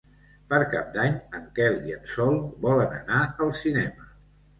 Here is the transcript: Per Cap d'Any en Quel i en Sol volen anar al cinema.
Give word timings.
Per 0.51 0.57
Cap 0.69 0.87
d'Any 0.93 1.17
en 1.39 1.43
Quel 1.59 1.77
i 1.89 1.93
en 1.97 2.07
Sol 2.13 2.39
volen 2.65 2.95
anar 3.01 3.21
al 3.45 3.53
cinema. 3.59 4.09